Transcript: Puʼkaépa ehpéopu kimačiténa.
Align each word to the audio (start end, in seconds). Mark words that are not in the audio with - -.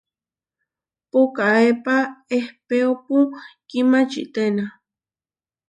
Puʼkaépa 1.11 1.95
ehpéopu 2.37 3.17
kimačiténa. 3.69 4.63